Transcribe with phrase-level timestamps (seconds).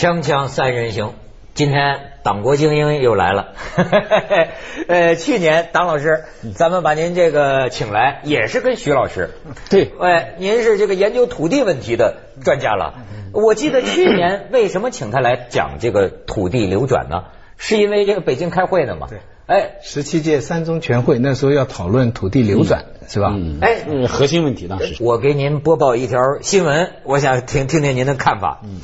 [0.00, 1.12] 锵锵三人行，
[1.52, 3.48] 今天党国精英又来了。
[4.88, 6.24] 呃，去年党老师，
[6.54, 9.28] 咱们把您这个请来，也是跟徐老师。
[9.68, 12.94] 对，哎，您是这个研究土地问题的专家了。
[13.34, 17.24] 我记得去年为什么请他来讲这个土地流转呢？
[17.58, 19.06] 是因为这个北京开会呢嘛？
[19.10, 19.18] 对。
[19.44, 23.34] 哎，十七届三中全会那时候要讨论土地流转，是吧？
[23.60, 24.96] 哎，核心问题当时。
[25.00, 28.62] 我给您播报一条新闻，我想听听听您的看法。
[28.64, 28.80] 嗯。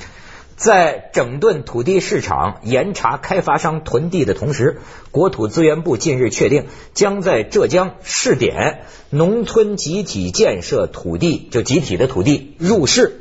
[0.56, 6.64] 在整顿土地市场、严查开发商囤地的同时，国土资源部近日确定，
[6.94, 8.80] 将在浙江试点
[9.10, 13.20] 农村集体建设土地，就集体的土地入市。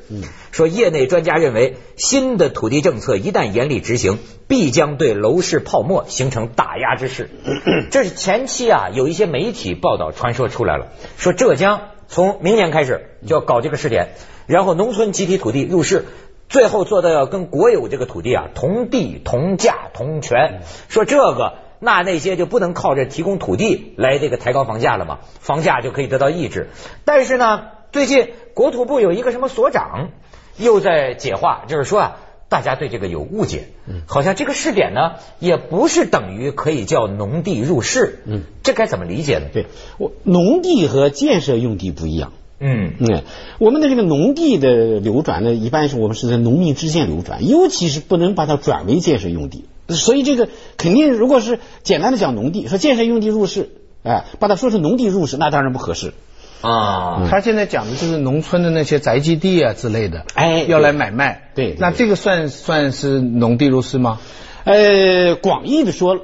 [0.51, 4.17] 说业内专家认为，新的土地政策一旦严厉执行，
[4.47, 7.29] 必将对楼市泡沫形成打压之势。
[7.91, 14.13] 这是前期啊，有一些媒体报道传说出来了，说浙江从明年开始就要搞这个试点，
[14.47, 16.05] 然后农村集体土地入市。
[16.47, 26.69] 最后做到要跟国有这个土地啊同地同价同权，说这个那那些就不能靠着提供土地来这个抬高房价了嘛，房价就可以得到抑制。
[27.03, 30.09] 但是呢，最近国土部有一个什么所长
[30.57, 33.69] 又在解话，就是说啊，大家对这个有误解，
[34.07, 39.47] 好像这个试点呢也不是等于可以叫农地入市，嗯，这该怎么理解呢？
[39.51, 39.65] 对
[39.97, 42.31] 我农地和建设用地不一样。
[42.59, 43.23] 嗯嗯，
[43.59, 49.65] 我们的这个农地的流转呢，一般是我们是在农民之间流转，尤其是不能把它转为建设用地。
[49.89, 53.69] 所以这个肯定，如果是简单的讲农地，说建设用地入市，
[54.03, 56.13] 哎，把它说是农地入市，那当然不合适
[56.61, 57.27] 啊。
[57.29, 61.51] 他现在讲的就是农村的那些宅基地啊之类的，哎，要来买卖。
[61.55, 64.19] 对，那这个算算是农地入市吗？
[64.63, 66.17] 呃，广义的说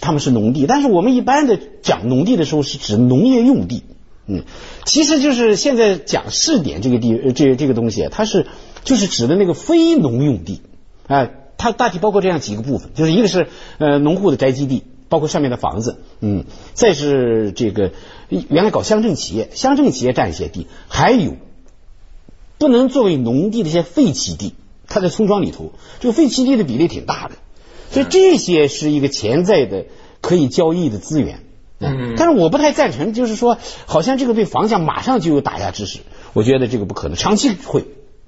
[0.00, 3.82] 他们是农地，但是我们一般的讲农地的时候是指农业用地。
[4.30, 4.44] 嗯，
[4.84, 8.46] 其实就是现在讲试点这个地，这这个东西，它是
[8.84, 10.60] 就是指的那个非农用地，
[11.06, 13.48] 哎，它大体包括这样几个部分，就是一个是
[13.78, 16.44] 呃农户的宅基地，包括上面的房子，嗯，
[16.74, 17.92] 再是这个
[18.28, 21.34] 原来搞乡镇企业，乡镇企业占一些地，还有
[22.58, 24.52] 不能作为农地的一些废弃地，
[24.86, 27.36] 它在村庄里头，这个废弃地的比例挺大的，
[27.90, 29.86] 所以这些是一个潜在的
[30.20, 31.44] 可以交易的资源。
[31.80, 36.00] 嗯，但是我不太赞成，就是说，好像这个对房价马上就有打压之势，
[36.32, 37.84] 我觉得这个不可能，长期会，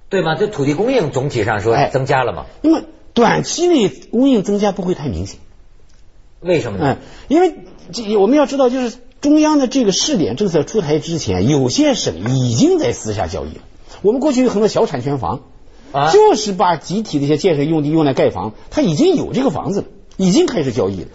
[0.09, 0.37] 对吗？
[0.37, 2.47] 这土地供应总体上说增加了嘛？
[2.63, 5.41] 那么短期内供应增加不会太明显，
[6.41, 6.99] 为什么呢？
[7.01, 7.55] 嗯，因为
[7.93, 13.63] 这我们要知道，就是中央的这个试点政策出台之前，有些省已经在私下交易了。
[14.03, 15.41] 我们过去有很多小产权房，
[15.93, 19.87] 啊，就是把集体的一些建设用地用来盖房，它已经有这个房子了，
[20.17, 21.09] 已经开始交易了。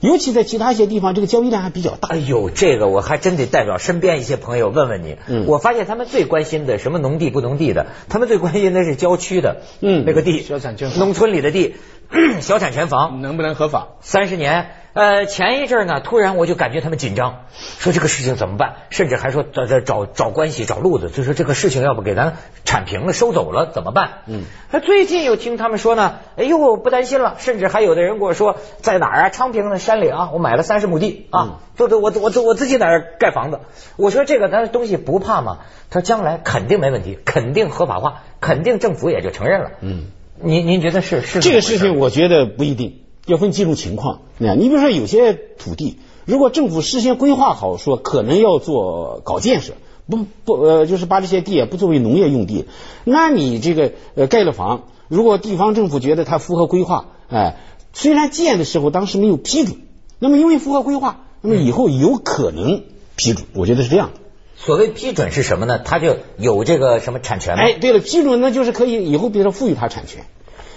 [0.00, 2.08] 尤其在其他一些地方，这个交易量还比较大。
[2.08, 5.16] 哎呦，这个我还真得代表身边一些朋友问问你。
[5.28, 11.74] 嗯，我发现他们最关心的什么农地不农地的，他们最关心的是郊区的，嗯，那个地，小产权，农村里的地，
[12.40, 13.88] 小产权房能不能合法？
[14.00, 14.70] 三十年。
[14.92, 17.44] 呃，前一阵呢，突然我就感觉他们紧张，
[17.78, 18.74] 说这个事情怎么办？
[18.90, 24.22] 甚至还说找找找找关系、找路子，就说这个事情要不给咱铲平了、收走了怎么办？
[24.26, 24.42] 嗯，
[24.72, 27.36] 他最近又听他们说呢，哎呦，不担心了。
[27.38, 29.28] 甚至还有的人跟我说，在哪儿啊？
[29.30, 33.60] 昌平的山里啊，我买了三十亩地啊，都都我我我自己在那儿盖房子。
[33.96, 35.58] 我说这个咱东西不怕嘛？
[35.90, 39.70] 他说将来肯定没问题，肯定合法化，肯定政府也就承认了。
[39.80, 40.06] 嗯，
[40.42, 41.96] 您您觉得是是这个事情？
[41.96, 43.02] 我觉得不一定。
[43.30, 49.74] 要分几种情况，你你比如说有些土地，如果政府事先规划好，说可能要做搞建设，
[50.08, 52.64] 不不呃，就是把这些地不作为农业用地，
[53.04, 57.58] 那你这个呃盖了房，如果地方政府觉得它符合规划，哎，
[57.92, 59.76] 虽然建的时候当时没有批准，
[60.18, 62.82] 那么因为符合规划，那么以后有可能
[63.14, 64.10] 批准，我觉得是这样。
[64.56, 65.78] 所谓批准是什么呢？
[65.78, 67.62] 他就有这个什么产权吗？
[67.62, 70.24] 哎，对了，批准那就是可以以后比如说赋予他产权，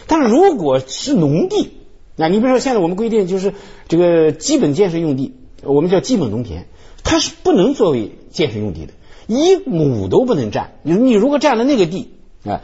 [0.05, 1.79] 但是如果是农地。
[2.15, 3.53] 那你比如说，现在我们规定就是
[3.87, 6.67] 这个基本建设用地，我们叫基本农田，
[7.03, 8.93] 它是不能作为建设用地的，
[9.27, 10.75] 一亩都不能占。
[10.83, 12.11] 你你如果占了那个地，
[12.45, 12.61] 啊，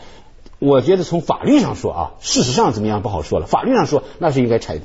[0.60, 3.48] 我觉得从法律上说啊，事实上怎么样不好说了。
[3.48, 4.81] 法律上说那是应该拆的。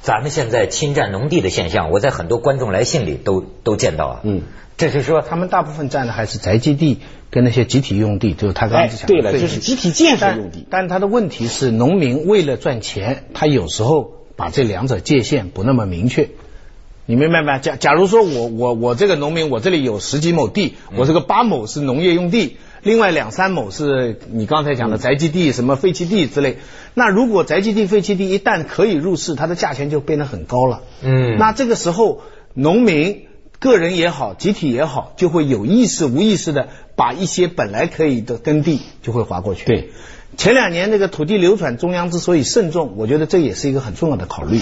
[0.00, 4.20] 咱们现在侵占农地的现象，我在很多观众来信里都都见到啊。
[4.22, 4.42] 嗯，
[4.76, 6.98] 这是说他们大部分占的还是宅基地。
[7.30, 10.66] 跟那些集体用地，就是他刚才讲的，对了，就是集体建设用地。
[10.70, 16.30] 但他的问题是，农民为了赚钱，他有时候把这两者界限不那么明确。
[17.08, 17.56] 你明白吗？
[17.58, 26.58] 假假如说我我我这个农民，我这里有十几亩地，我这个八亩是农业用地，另外两三亩是你刚才讲的宅基地、什么废弃地之类。
[26.92, 30.82] 那如果宅基地、废弃地一旦可以入市，它的价钱就变得很高了。
[31.02, 32.20] 嗯，那这个时候
[32.52, 33.24] 农民。
[33.60, 39.66] 个人也好，集体也好，就会有意识、无意识的把一些本来可以的耕地就会划过去。
[39.66, 39.90] 对，
[40.36, 44.60] 前两年那个土地流转，中央之所以慎重，我觉得这也是一个很重要的考虑，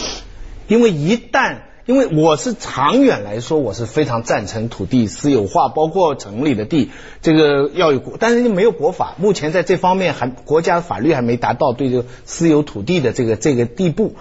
[0.66, 6.90] 因为一旦因为我是长远来说，我是非常赞成土地私有化，包括城里的地，
[7.22, 14.16] 这个要有国，但是没有国法，目前在这方面还国家法律还没达到对这个私有土地的这个这个地步。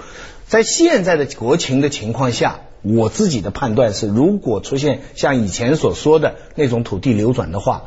[0.48, 7.86] 在现在的国情的情况下，我自己的判断是，如果出现像以前所说的那种土地流转的话。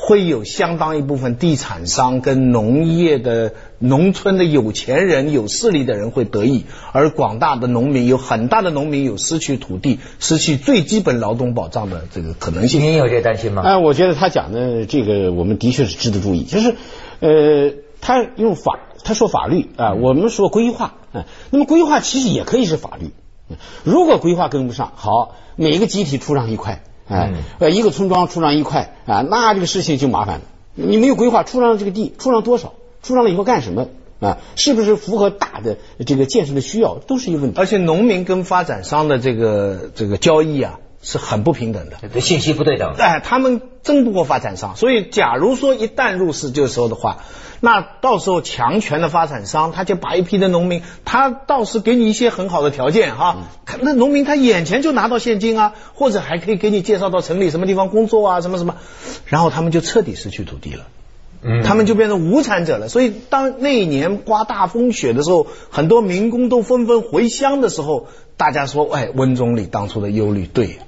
[0.00, 12.80] 会有相当一部分地产商跟农业的农村的有钱人、有势力的人会得益，而广大的农民有很大的农民有失去土地、失去最基本劳动保障的这个可能性。
[12.80, 13.62] 您有这担心吗？
[13.62, 16.44] 哎，我觉得他讲的这个，我们的确是值得注意。
[16.44, 16.76] 就是，
[17.20, 23.10] 呃，他用法，他说法律啊，我们说规划啊，那么规划其实也可以是法律。
[23.82, 26.82] 如果规划跟不上，好，每一个集体出让一块。
[27.08, 30.42] 哎，呃，一个村庄出让一块啊，那这个事情就麻烦了。
[30.74, 32.74] 你没有规划出让这个地，出让多少？
[33.02, 33.88] 出让了以后干什么？
[34.20, 37.58] 啊，是不是符合大的这个建设的需要，都是一个问题。
[37.58, 40.80] 而且农民跟发展商的这个这个交易啊。
[41.02, 42.94] 是很不平等的，信息不对等。
[42.98, 47.18] 哎，他们争不过发展商，所以假如说一旦入市就收的话，
[47.60, 53.48] 那到时候强权的发展商他就把一批的农民，他倒是给你一些很好的条件哈，
[53.80, 58.76] 那农民他眼前就拿到现金啊，或者还可以给你介绍到城里什么地方工作啊，什么什么，
[59.26, 60.86] 然后他们就彻底失去土地了，
[61.42, 62.88] 嗯，他们就变成无产者了。
[62.88, 70.78] 所以当那一年刮大风雪的时候，很多民工都纷纷回乡的时候，大家说，哎，温总理当初的忧虑对。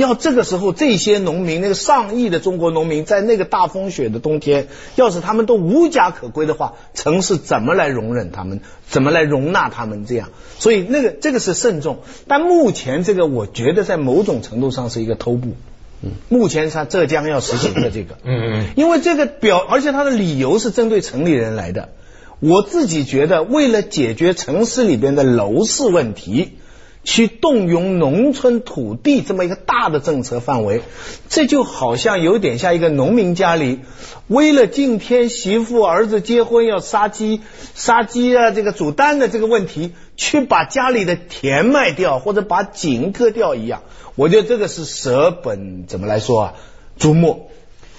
[0.00, 4.66] 要这个时候，这些农民，那个上亿的中国农民，在那个大风雪的冬天，
[4.96, 8.60] 要是他们都无家可归的话，城市怎么来容忍他们？
[8.88, 10.06] 怎么来容纳他们？
[10.06, 11.98] 这样，所以那个这个是慎重。
[12.26, 15.50] 但目前这个，我觉得在某种程度上是一个偷步。
[16.02, 21.90] 嗯，目前他浙江要实行的这个，嗯嗯，因为这个表，而且他的理由是针对城里人来的。
[22.40, 26.56] 我自己觉得，为了解决城市里边的楼市问题。
[27.02, 30.82] 去动用农村土地这么一个大的政策范围，
[31.28, 33.80] 这就好像有点像一个农民家里
[34.28, 37.40] 为了今天媳妇儿子结婚要杀鸡
[37.74, 43.82] 杀鸡啊，这个煮蛋的这个问题，去把家里的田卖掉或者把井割掉一样。
[44.14, 46.54] 我觉得这个是舍本怎么来说啊？
[46.98, 47.49] 逐末。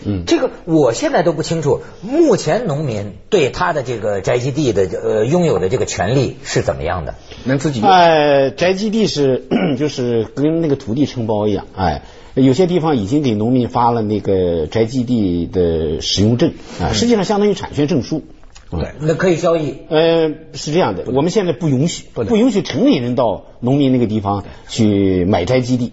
[0.06, 7.16] 嗯，这个我现在都不清楚，目前农民对他的这个宅基地的呃拥有的这个权利是怎么样的？
[7.44, 7.82] 能自己？
[7.82, 9.44] 哎，宅基地是
[9.78, 12.02] 就是跟那个土地承包一样，哎，
[12.34, 18.24] 有些地方已经给农民发了那个宅基地的使用证啊，实际上相当于产权证书。
[18.72, 19.76] 对，那可以交易。
[19.90, 25.92] 呃，是这样的，我们现在不允许，不允许城里人到农民那个地方去买宅基地。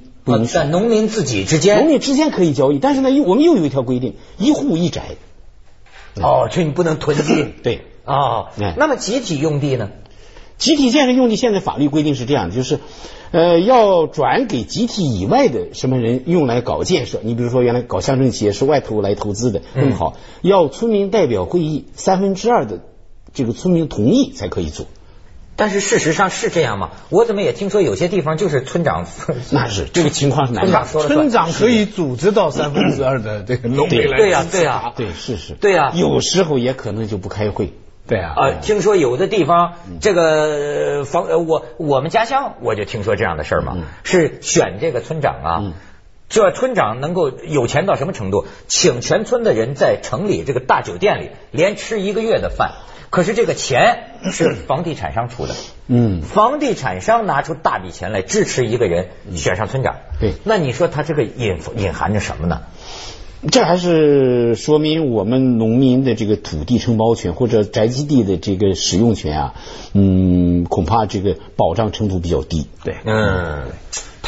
[0.52, 5.16] 但农民自己之间，农民之间可以交易，但是呢，又我们又有一条规定，一户一宅。
[6.20, 7.46] 哦，这你不能囤积。
[7.62, 7.82] 对。
[8.04, 9.90] 哦，那么集体用地呢？
[10.56, 12.80] 集体建设用地现在法律规定是这样的，就是
[13.30, 17.20] 呃要转给集体以外的什么人用来搞建设。
[17.22, 22.80] 你比如说原来搞乡镇企业是外头来投资的那么好，要村民代表会议三分之二的
[23.32, 24.86] 这个村民同意才可以做。
[25.58, 26.90] 但是事实上是这样吗？
[27.10, 29.04] 我怎么也听说有些地方就是村长，
[29.50, 34.92] 那是这个情况是村长说了村长可以组织到三分之二的 这个农民来对呀对呀。
[34.96, 37.72] 对是是，对呀，有时候也可能就不开会。
[38.06, 45.72] 对啊，啊，听说有的地方这个房，我我们家乡我就听说这样的事儿嘛，是选这个村长啊，
[46.28, 48.46] 这村长能够有钱到什么程度？
[48.68, 52.74] 请全村的人在城里这个大酒店里连吃一个月的饭。
[53.10, 55.54] 可是这个钱是房地产商出的，
[55.86, 62.62] 嗯，房地产商拿出大笔钱来支持一个人选上村长，对，那你说他这个隐隐含着什么呢？
[63.50, 69.54] 这还是说明我们农民的这个土地承包权或者宅基地的这个使用权啊，
[69.92, 73.62] 嗯，恐怕这个保障程度比较低，对，嗯。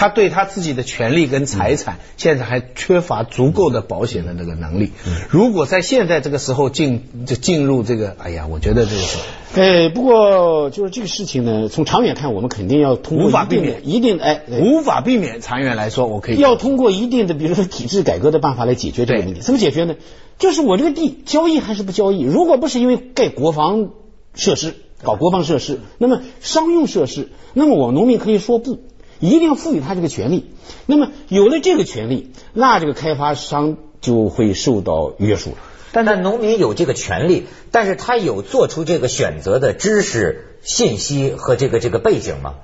[0.01, 4.93] 他对他自己的权利跟财产，现在还缺乏足够的保险的那个能力。
[5.29, 9.19] 如果在现在这个时候进就进入这个，哎呀，我觉得这个是。
[9.57, 15.43] 哎，不过就是这个事情呢，从长远看，我们肯定要通过无法避免一定哎，无法避免。
[15.43, 19.43] 长远来说，我可以要通过一定的，比如说体制改革的办法来解决这个问题。
[19.43, 19.97] 怎么解决呢？
[20.39, 22.23] 就是我这个地交易还是不交易？
[22.23, 23.91] 如果不是因为盖国防
[24.33, 28.79] 设施、搞国防设施，那么商用设施，那么我农民可以说不。
[29.21, 30.51] 一定要赋予他这个权利。
[30.87, 35.53] 那么有了这个权利，那这个开发商就会受到约束。
[35.93, 42.55] 但但农民有这个权利，但是他有做出这个选择的知识、信息和这个这个背景吗？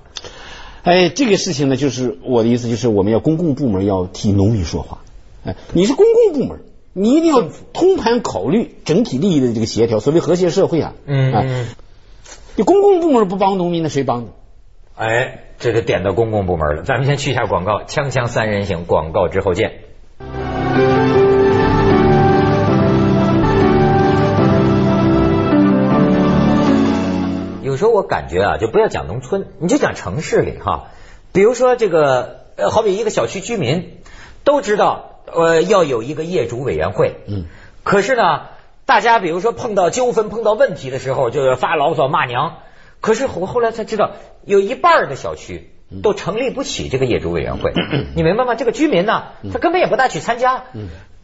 [0.84, 5.02] 哎，这个事情呢，就是我的意思，就是我们要公共部门要替农民说话。
[5.44, 6.60] 哎，你是公共部门，
[6.92, 10.94] 你一定要通盘考虑整体利益的这个协调，所谓和谐社会啊。
[11.04, 11.66] 嗯啊，
[12.54, 14.28] 你公共部门不帮农民，那谁帮你？
[14.94, 16.82] 哎，这个点到公共部门了。
[16.82, 19.80] 咱们先去一下广告，锵锵三人行，广告之后见。
[27.62, 30.88] 有时候我感觉啊，就不要讲农村，你就讲城市里哈。
[31.32, 33.98] 比如说这个，呃，好比一个小区居民
[34.44, 37.16] 都知道，呃，要有一个业主委员会。
[37.26, 37.46] 嗯。
[37.82, 38.42] 可是呢，
[38.84, 42.56] 大家比如说碰到纠纷、碰到问题的时候，就是发牢骚、骂娘。
[43.06, 45.70] 可是我后来才知道，有一半的小区
[46.02, 47.72] 都成立不起这个业主委员会，
[48.16, 48.56] 你明白吗？
[48.56, 50.64] 这个居民呢，他根本也不大去参加。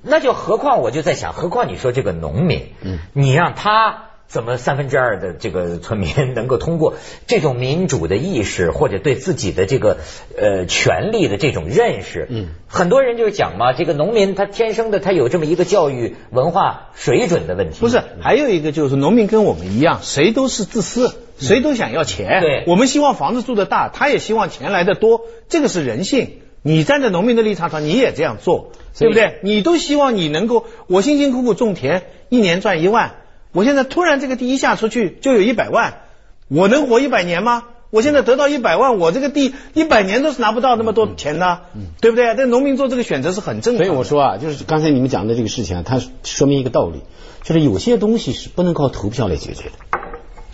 [0.01, 2.69] 那就何况我就在想，何况你说这个农民，
[3.15, 4.05] 你让他。
[4.33, 6.95] 怎么三分之二的这个村民能够通过
[7.29, 9.99] 这种民主的意识，或者对自己的这个
[10.39, 12.27] 呃权利的这种认识？
[12.31, 17.81] 嗯，很多人就是讲嘛，这个农民他天生的他有这么一个教育文化水准的问题。
[17.81, 21.15] 不是，还有一个就是农民跟我们一样，谁都是自私，
[21.47, 22.41] 谁都想要钱。
[22.41, 26.39] 对，我们希望房子住的大，他也希望钱来的多，这个是人性。
[26.63, 29.41] 你站在农民的立场上，你也这样做，对不对？
[29.43, 33.17] 你都希望你能够，我辛辛苦苦种田，一年赚一万。
[33.53, 36.03] 我现在突然这个地一下出去就有一百万，
[36.47, 37.65] 我能活一百年吗？
[37.91, 41.63] 我现在得到一百万，我这个地一百年都是拿不到那么多钱的，
[42.01, 42.35] 对不对？
[42.37, 43.85] 但农民做这个选择是很正常。
[43.85, 47.01] 所以我说啊，就是刚才你们讲的这个事情啊，它说明一个道理，
[47.43, 50.02] 就是有些东西是不能靠投票来解决的。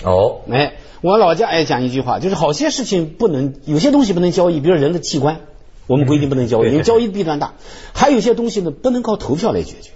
[0.05, 5.41] 哦，哎，我老家爱讲一句话，就是好些事情不能，有些东西不能交易，比如人的器官，
[5.87, 7.55] 我们规定不能交易，因为交易弊端大。
[7.93, 9.91] 还有些东西呢，不能靠投票来解决。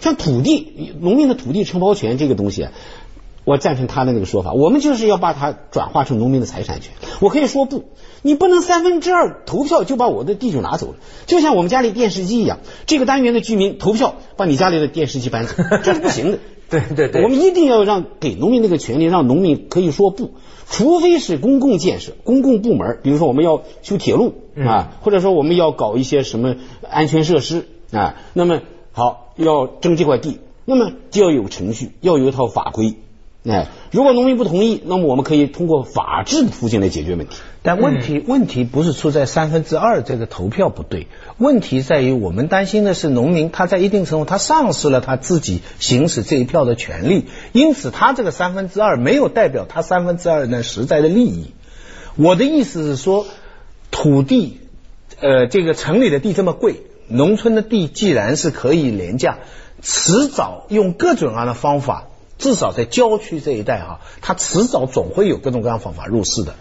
[0.00, 2.68] 像土地，农民的土地承包权这个东西，
[3.48, 4.52] 我赞成他的那个说法。
[4.52, 6.92] 我们就是要把它转化成农民的财产权。
[7.20, 7.84] 我可以说不，
[8.22, 10.94] 你不能三分之二投票就把我的地就拿走了。
[11.26, 16.38] 就像我们家里电视机一样，这个单元的居民投票把你家里的电视机搬走，这是不行的。
[16.70, 20.32] 对对对，我们一定要让给农民那个权利，让农民可以说不，
[20.68, 28.60] 除非是公共建设、公共部门，比如说我们要修铁路啊，或者说我们要搞一些什么安全设施啊，那么。
[28.90, 32.96] 好，要征这块地，那么就要有程序，要有一套法规。
[33.44, 37.36] 哎，如果农民不同意，那么我们可以通过法治的途径来解决问题。
[37.62, 41.06] 但问题问题不是出在三分之二这个投票不对，
[41.38, 51.52] 问题在于我们担心的是农民他在一定程度他丧失了他自己行使这一票的权利，因此他这个三分之二没有代表他三分之二的实在的利益。
[52.16, 53.24] 我的意思是说，
[53.90, 54.60] 土地，
[55.20, 56.82] 呃，这个城里的地这么贵。
[57.10, 59.38] 农村的地既然是可以廉价，
[59.80, 62.07] 迟早用各种各样的方法，
[62.38, 66.54] 至少在郊区这一带啊，它迟早总会有各种各样方法入市的。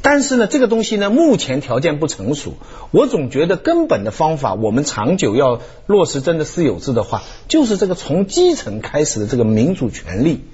[0.00, 2.54] 但是呢，这个东西呢，目前条件不成熟。
[2.90, 10.44] 我总觉得根本的方法，我们长久要落实真的私有制的话，就是这个从基层开始的这个民主权利、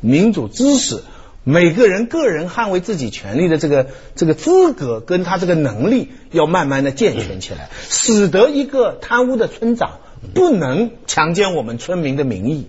[0.00, 1.02] 民主知识。
[1.44, 9.98] 每个人个人捍卫自己权利的这个这个资格跟他这个能力要慢慢的健全起来， 使得一个贪污的村长
[10.34, 12.68] 不能强奸我们村民的名义，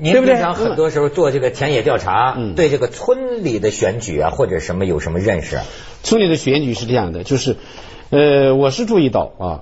[0.00, 0.36] 对不对？
[0.36, 5.60] 很多时候做这个田野调查，对这个村里的选举啊或者什么有什么认识？
[6.02, 7.56] 村里的选举是这样的，就是
[8.10, 9.60] 呃，我是注意到啊，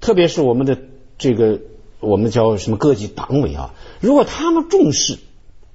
[0.00, 0.78] 特别是我们的
[1.18, 1.60] 这个
[2.00, 5.18] 我们叫什么各级党委啊，如果他们重视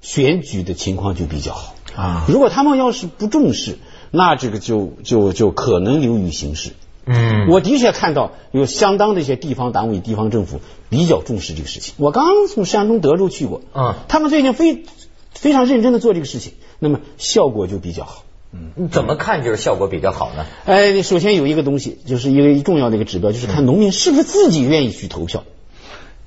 [0.00, 1.74] 选举的情况就比较好。
[1.96, 3.76] 啊，如果他们要是不重视，
[4.12, 6.70] 那这个就就就可能流于形式。
[7.06, 11.94] 嗯，我的确看到有相当的一些地方党委、地方政府比较重视这个事情。
[11.98, 14.84] 我刚从山东德州去过，啊，他们最近非
[15.32, 18.24] 非常认真的做这个事情，那么效果就比较好。
[18.52, 20.46] 嗯，怎么看就是效果比较好呢？
[20.66, 25.44] 哎，首先有一个东西，就是一个重要的一个指标，就是看农民是不是自己愿意去投票，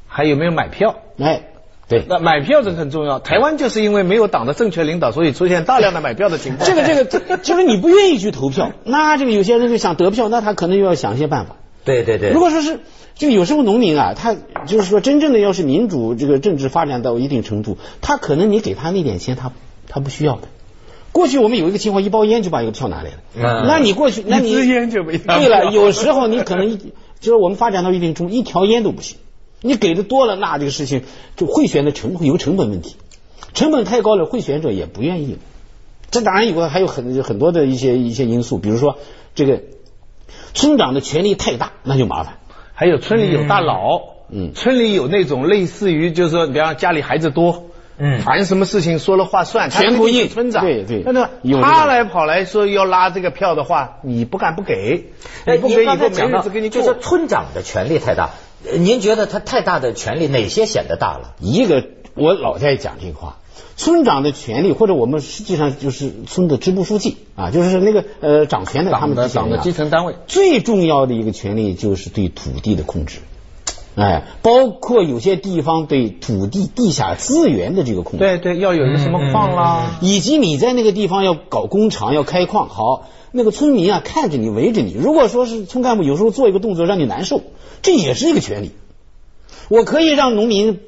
[0.07, 0.95] 还有没有买票？
[1.17, 1.49] 哎。
[1.87, 3.19] 对，那买票这很重要。
[3.19, 6.67] 台湾就是因为没有党的正确领导，所以出现大量的买票的情况。
[6.67, 11.57] 这 个这个，就是你不愿意去投票，那这个有些人就想得票，那他可能又要想一些办法。
[11.83, 12.29] 对对对。
[12.29, 12.79] 如果说是，
[13.15, 14.35] 就有时候农民啊，他
[14.65, 19.51] 就是说真正的要是民主这个政治发展到一定程度，他可能你给他那点钱，他
[19.87, 20.47] 他不需要的。
[21.11, 23.17] 过去我们有一个情况，一包烟就把一个票拿来了。
[23.35, 25.17] 嗯那你过去，那你一支烟就没。
[25.17, 29.17] 对了，有时候你可能就是我们发展到一定程度，一条烟都不行。
[29.63, 31.03] 你给的多了，那这个事情
[31.35, 32.97] 就贿选的成有成本问题，
[33.53, 35.39] 成本太高了，贿选者也不愿意。
[36.11, 38.97] 这当然有个还有很很多的一些一些因素，比如说
[39.33, 39.63] 这个
[40.53, 42.35] 村长的权力太大，那就麻烦。
[42.73, 47.65] 还有村里有大佬，嗯，村里有那种类似于就是说，比方家里孩子多，
[47.97, 51.29] 嗯，凡什么事情说了话算，全部应村长，对对，那个
[51.61, 55.11] 他来跑来说要拉这个票的话，你不敢不给，
[55.47, 58.31] 你不给以后没日子给你就是村长的权力太大。
[58.71, 61.35] 呃您觉得他太大的权力哪些显得大了？
[61.39, 63.39] 一个我老在讲这个话，
[63.75, 73.19] 村长的权利或者我们实际上就是村的支部书记啊，就是那个呃掌权的他们党的党的基层单位，最重要的一个权利就是对土地的控制。
[73.95, 84.93] 哎，包括有些地方对土地、地下资源的这个控制，对对，要有一个什么矿啦，以及你在那个地方要搞工厂、要开矿，好，那个村民啊看着你、围着你。
[84.93, 87.41] 如果说是村干部有时候做一个动作让你难受，
[87.83, 88.71] 这也是一个权利。
[89.69, 90.79] 我可以让农民，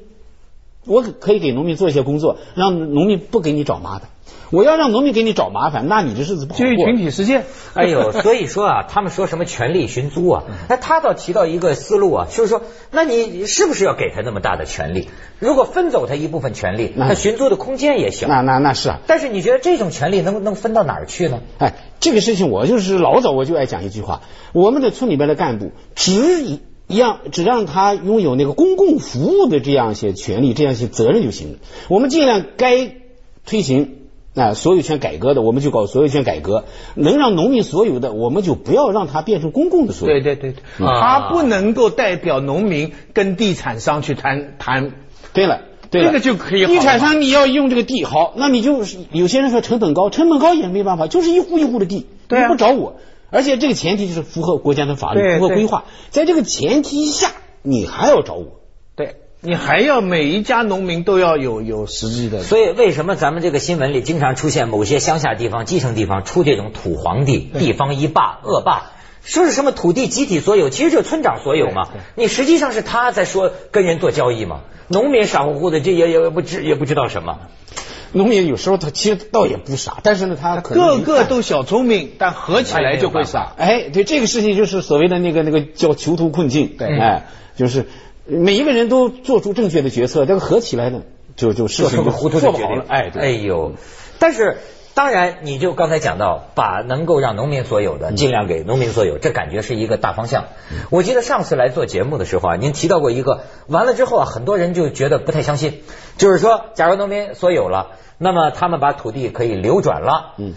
[0.84, 4.08] 我可以给农民做一些工作，让农民不给你找麻烦。
[4.50, 6.86] 我要让农民给你找麻烦，那你这日子不好基于过。
[6.86, 7.44] 群体实践。
[7.74, 15.08] 哎呦， 所以说啊，他们说什么权力寻租啊，那他倒提到一个思路啊，就是说，那你是不是要给他那么大的权利？
[15.38, 18.28] 如果分走他一部分权利，那他寻租的空间也小。
[18.28, 21.40] 那那那是啊，但是你觉得这种权利能能分到哪儿去呢？
[21.58, 31.58] 哎，这个事情我就是老早我就爱讲一句话，我们的村里边的干部只一一样，只让他拥有那个公共服务的这样一些权利、这样一些责任就行了。
[31.88, 32.92] 我们尽量该
[33.44, 34.05] 推行
[34.36, 36.64] 啊、所有权改革的，我们就搞所有权改革；
[36.94, 40.14] 能让农民所有的，我们就不要让它变成公共的所有。
[40.14, 44.92] 对对对对，啊他不能够代表农民跟地产商去谈谈。
[45.32, 52.96] 对了，对了，这个就可以好了地产商你要用这个地好，那你就是有些人说成本高，成本高也没办法，就是一户一户的地，对啊你不找我，
[53.30, 58.60] 而且这个前提就是符合国家的法律，符合规划，在这个前提下，你还要找我。
[59.42, 62.42] 对你还要每一家农民都要有有实际的。
[62.42, 68.92] 所以为什么咱们这个新闻里经常出现某些乡下地方、基层地方出这种土皇帝、地方一霸、恶霸？
[69.22, 71.88] 说是什么土地集体所有，其实就是村长所有嘛。
[72.14, 74.60] 你实际上是他在说跟人做交易嘛。
[74.86, 77.40] 农民傻乎乎的，这也也不知也不知道什么。
[78.12, 83.52] 农民有时候他其实倒也不傻，但是呢，他可能个个都小聪明，但合起来就会傻。
[83.58, 87.26] 哎，对这个事情就是所谓的那个那个叫囚徒困境，对哎，
[87.56, 87.88] 就是
[88.26, 91.02] 每一个人都做出正确的决策，这个合起来呢，
[91.36, 92.82] 就就做出个糊涂的决定。
[92.88, 93.22] 哎，对。
[93.22, 93.72] 哎呦，
[94.18, 94.58] 但是。
[94.96, 100.46] 当然，你就刚才讲到，把能够让农民所有的尽量给农民所有，这感觉是一个大方向。
[100.88, 105.82] 我记得上次来做节目的时候啊，您提到过一个，完了之后啊，很多人就觉得不太相信，
[106.16, 110.54] 就是说，假如农民所有了，那么他们把土地可以流转了，嗯，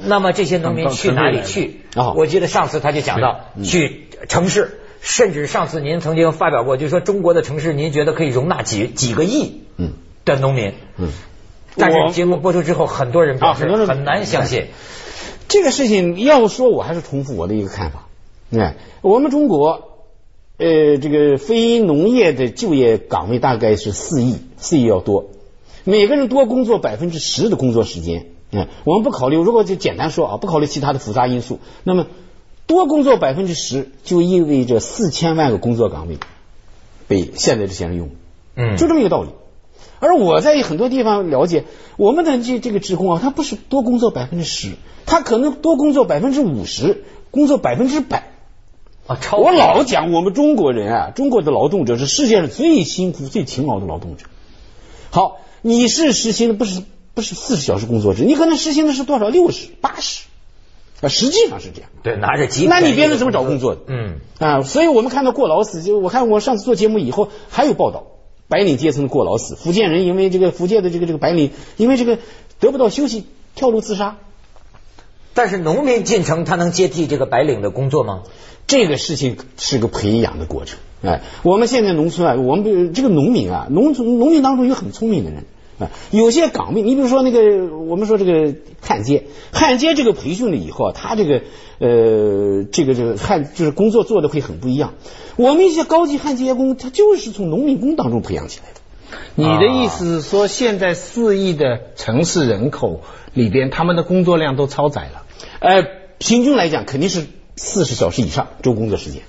[0.00, 1.82] 那么这些农民去哪里去？
[1.94, 2.12] 哦。
[2.16, 9.92] 我记得上次他就讲到去城市，甚至上次您曾经发表过，就是说中国的城市，您觉得可以容纳几几个亿嗯
[10.24, 10.74] 的农民？
[10.96, 11.10] 嗯。
[11.76, 14.66] 但是节目播出之后，很多人表示啊很多人很难相信。
[15.46, 18.08] 这个事情要说，我还是重复我的一个看法。
[18.50, 20.00] 哎，我们中国，
[20.58, 25.26] 呃，这个非农业的就业岗位大概是四亿，四亿要多，
[25.84, 28.26] 每个人多工作百分之十的工作时间。
[28.50, 32.06] 嗯，我们不考虑，如果就简单说啊，不考虑其他的复杂因素，那么
[32.66, 36.18] 多工作百分之十，就意味着四千万个工作岗位
[37.08, 38.10] 被现在这些人用，
[38.56, 39.28] 嗯，就这么一个道理。
[39.98, 41.64] 而我在很多地方了解，
[41.96, 44.72] 我们的这这个职工啊，他不是多工作百分之十，
[45.06, 48.30] 他可能多工作百分之五十，工作百分之百。
[49.06, 54.26] 啊，超我老讲我们中国人啊，中国的劳动者是世界上最辛苦、最勤劳的劳动者。
[55.10, 56.82] 好，你是实行的不是
[57.14, 60.25] 不是四十小时工作制，你可能实行的是多少六十、八十
[61.00, 61.90] 啊，实际上是这样。
[62.02, 63.80] 对拿着几，那你别人怎么找工作的？
[63.88, 68.04] 嗯，啊，所以我们看到过劳死，就我看我上次做节目以后还有报道，
[68.48, 72.18] 白领阶层的过劳死，福建人因为这个福建的这个这个白领因为这个
[72.60, 74.16] 得不到休息跳楼自杀，
[75.34, 78.22] 但是农民进城，他能接替这个白领的工作吗？
[78.66, 80.78] 这个事情是个培养的过程。
[81.02, 85.44] 哎，我们现在农村啊，我们这个农民啊，农村农民当中有很聪明的人
[85.78, 91.42] 啊，有些岗位，你比如说那个我们说这个焊接，焊接这个培训了以后啊，他这个
[91.78, 94.94] 呃这个这个焊就是工作做的会很不一样。
[95.36, 98.80] 我们一些高级焊接工，他就是从农民工当中培养起来的。
[99.34, 103.02] 你的意思是说，现在四亿的城市人口
[103.34, 105.26] 里边，他们的工作量都超载了。
[105.60, 105.84] 呃，
[106.18, 109.22] 平均来讲肯定是四十小时以上周工作时间。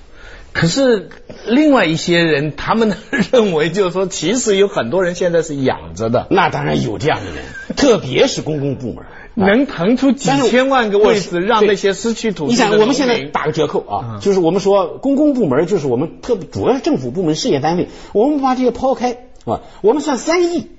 [0.57, 1.09] 可是
[1.45, 2.97] 另外一些人，他们
[3.31, 7.45] 认为就是说，其实有很多人现在是养着的，那当然有这样的人，
[7.77, 9.05] 特别是公共部门。
[9.35, 14.19] 能腾出几千万个位置，让那些失去土地你想，我们现在打个折扣啊，嗯。
[14.19, 19.11] 就是我们说公共部门，就是我们特主要是政府部门、事业单位，我们把这些抛开
[19.45, 20.69] 啊，我们算三亿，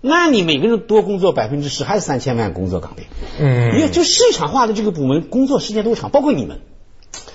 [0.00, 3.04] 那你每个人多工作百分之十，还是三千万工作岗位。
[3.38, 3.74] 嗯。
[3.74, 6.60] 因为就市场化的这个部门工作时间都长，包括你们，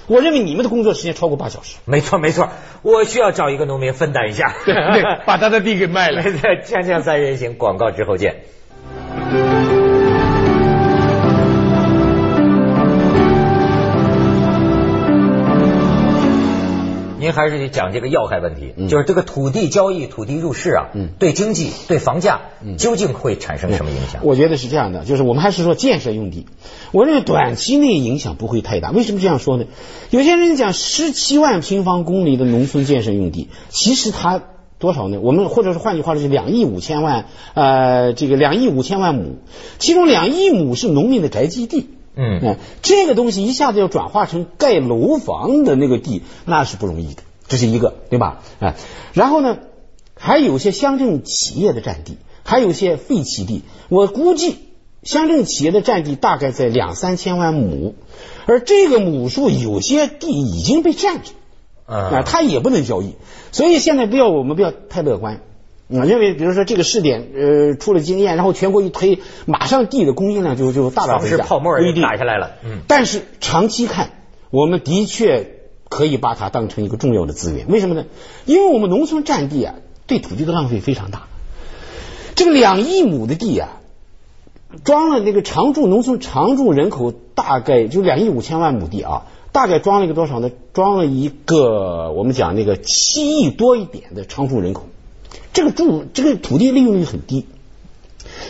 [0.07, 1.77] 我认为你们的工作时间超过八小时。
[1.85, 2.49] 没错没错，
[2.81, 6.21] 我需要找一个农民分担一下，对 对，把他的地给卖了。
[6.23, 8.43] 对，锵锵三人行，广告之后见。
[17.25, 22.41] 您还是得讲这个要害问题，就是这个土地交易、土地入市啊，对经济、对房价
[22.77, 24.21] 究竟会产生什么影响？
[24.23, 26.45] 我觉得是这样的，就是我们还是说建设用地，
[26.91, 28.91] 我认为短期内影响不会太大。
[28.91, 29.65] 为什么这样说呢？
[30.11, 34.43] 有些人讲十七万平方公里的农村建设用地，其实它
[34.77, 35.19] 多少呢？
[35.19, 39.37] 我们或者是换句话说，是两亿五千万，呃，这个两亿五千万亩，
[39.79, 41.87] 其中两亿亩是农民的宅基地。
[42.15, 48.41] 嗯哎，这个东西一下子要转化成盖楼房的那个地，那是不容易的，这是一个，对吧？
[48.59, 48.75] 哎，
[49.13, 49.57] 然后呢，
[50.15, 54.55] 还有些乡镇企业的占地，还有些废弃地，我估计
[55.03, 57.95] 乡镇企业的占地大概在两三千万亩，
[58.45, 61.31] 而这个亩数有些地已经被占着，
[61.85, 63.15] 啊，它也不能交易，
[63.51, 65.41] 所以现在不要我们不要太乐观。
[65.87, 72.53] 啊，认为比如说这个试点呃出了经验，然后全国一推，马上地的供应量就就大大增加，泡沫不一定打下来了。
[72.63, 74.09] 嗯，但是长期看，
[74.49, 77.67] 我们的确可以把它当成一个重要的资源。
[77.69, 78.05] 为什么呢？
[78.45, 79.75] 因为我们农村占地啊，
[80.07, 81.27] 对土地的浪费非常大。
[82.33, 83.79] 这个两亿亩的地啊，
[84.83, 90.49] 装了那个常住农村常住人口大概就两亿五千万亩地啊，大概装了一个多少呢？
[90.73, 94.87] 装了一个我们讲那个七亿多一点的常住人口。
[95.55, 97.45] 这个住这个土地利用率很低，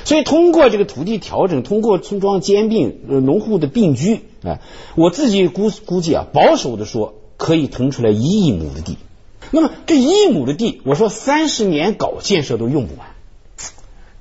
[0.06, 4.60] 所以通过这个土地调整，通过村庄兼并、呃农户的并居，哎、
[4.96, 8.98] 我自己估估计啊，保守的说可以腾出来一亿亩的地。
[9.52, 13.08] 那么这一亿亩的地，我说三十年搞建设都用不完。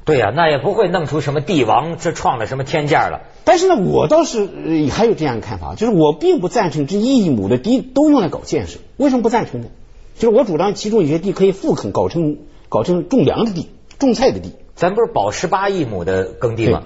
[0.05, 3.23] 对呀、那也不会弄出什么帝王，这创了什么天价了。
[3.45, 8.79] 但是呢，我倒是、呃、还有这样的看法，就是我并不赞成这一亿亩的地都用来搞建设。
[8.99, 9.69] 为什么不赞成呢？
[10.19, 12.37] 就是我主张其中有些地可以复垦，搞成
[12.75, 13.69] 搞成种粮的地、
[14.01, 14.51] 种菜的地。
[14.75, 16.83] 咱不是保十八亿亩的耕地吗？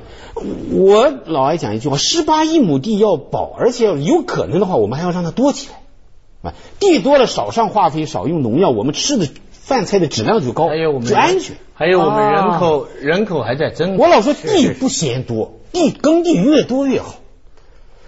[0.73, 6.51] 我老爱讲一句话：十八亿亩地要保，而且有可能的话，我们还要让它多起来。
[6.51, 11.57] 啊，地多了，少上化肥，少用农药，我们吃的饭菜的质量就高，还有我们就安全。
[11.73, 13.97] 还有我们人啊口、人口还在增长。
[13.97, 17.15] 我老说地不嫌多，地耕地越多越好。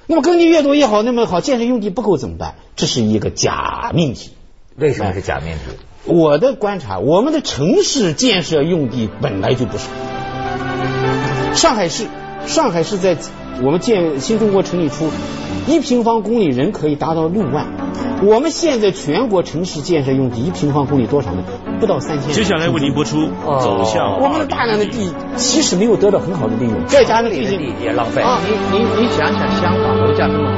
[0.07, 2.57] 那么耕地越多越好，那么好建设用地不够怎么办？
[2.77, 4.33] 这是一个假命题。
[4.77, 5.61] 为什么是假命题？
[6.05, 9.85] 我的观察，我们的城市建设用地本来就不少。
[11.55, 12.07] 上海市，
[12.47, 13.17] 上海市在
[13.63, 15.11] 我们建新中国成立初，
[15.67, 17.67] 一平方公里人可以达到六万。
[18.23, 21.43] 我们现在全国城市建设用地一平方公里多少呢？
[21.81, 22.33] 不到三千。
[22.33, 23.19] 接下来为您播出
[23.61, 28.23] 《走向我们的大量的地其实没有得到很好的利用，再加上最近地也浪费。
[28.73, 30.51] 你你你想想，香港楼价这么贵。